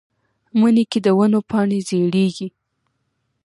[0.59, 2.47] مني کې د ونو پاڼې ژیړیږي